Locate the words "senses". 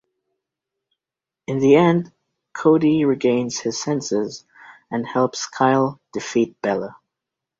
3.79-4.43